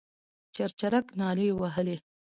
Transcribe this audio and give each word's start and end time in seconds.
چرچرک 0.55 1.05
نارې 1.19 1.47
وهلې. 1.59 1.95